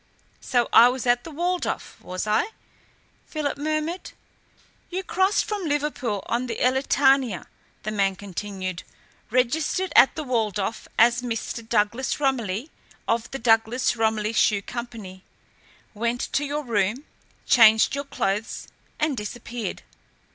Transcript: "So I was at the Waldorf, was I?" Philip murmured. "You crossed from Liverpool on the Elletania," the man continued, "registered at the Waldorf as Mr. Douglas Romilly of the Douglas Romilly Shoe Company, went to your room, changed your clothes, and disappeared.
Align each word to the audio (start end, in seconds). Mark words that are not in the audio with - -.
"So 0.39 0.67
I 0.73 0.87
was 0.87 1.05
at 1.05 1.23
the 1.25 1.29
Waldorf, 1.29 2.01
was 2.01 2.25
I?" 2.25 2.49
Philip 3.27 3.55
murmured. 3.59 4.13
"You 4.89 5.03
crossed 5.03 5.45
from 5.45 5.65
Liverpool 5.67 6.23
on 6.25 6.47
the 6.47 6.57
Elletania," 6.59 7.45
the 7.83 7.91
man 7.91 8.15
continued, 8.15 8.81
"registered 9.29 9.93
at 9.95 10.15
the 10.15 10.23
Waldorf 10.23 10.87
as 10.97 11.21
Mr. 11.21 11.61
Douglas 11.69 12.19
Romilly 12.19 12.71
of 13.07 13.29
the 13.29 13.37
Douglas 13.37 13.95
Romilly 13.95 14.33
Shoe 14.33 14.63
Company, 14.63 15.23
went 15.93 16.33
to 16.33 16.45
your 16.45 16.63
room, 16.63 17.05
changed 17.45 17.93
your 17.93 18.05
clothes, 18.05 18.69
and 18.99 19.15
disappeared. 19.15 19.83